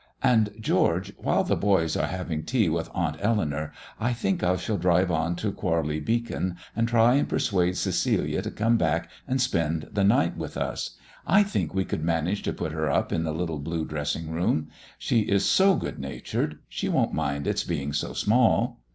And, 0.23 0.53
George, 0.59 1.13
while 1.19 1.43
the 1.43 1.55
boys 1.55 1.95
are 1.95 2.07
having 2.07 2.41
tea 2.41 2.69
with 2.69 2.89
Aunt 2.91 3.17
Eleanour, 3.19 3.71
I 3.99 4.13
think 4.13 4.41
I 4.41 4.55
shall 4.55 4.79
drive 4.79 5.11
on 5.11 5.35
to 5.35 5.51
Quarley 5.51 5.99
Beacon 6.03 6.55
and 6.75 6.87
try 6.87 7.13
and 7.13 7.29
persuade 7.29 7.77
Cecilia 7.77 8.41
to 8.41 8.49
come 8.49 8.77
back 8.77 9.11
and 9.27 9.39
spend 9.39 9.87
the 9.91 10.03
night 10.03 10.35
with 10.35 10.57
us. 10.57 10.97
I 11.27 11.43
think 11.43 11.75
we 11.75 11.85
could 11.85 12.03
manage 12.03 12.41
to 12.41 12.51
put 12.51 12.71
her 12.71 12.89
up 12.89 13.13
in 13.13 13.25
the 13.25 13.31
little 13.31 13.59
blue 13.59 13.85
dressing 13.85 14.31
room. 14.31 14.69
She 14.97 15.19
is 15.19 15.45
so 15.45 15.75
good 15.75 15.99
natured; 15.99 16.57
she 16.67 16.89
won't 16.89 17.13
mind 17.13 17.45
its 17.45 17.63
being 17.63 17.93
so 17.93 18.13
small." 18.13 18.79